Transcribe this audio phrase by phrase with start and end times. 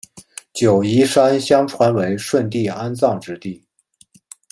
[0.51, 3.63] 九嶷山相传为舜帝安葬之地。